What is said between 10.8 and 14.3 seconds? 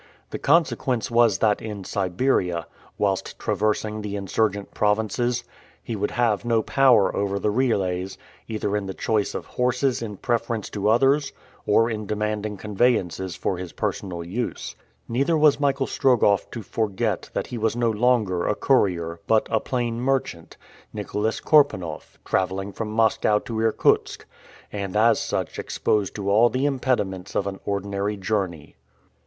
others, or in demanding conveyances for his personal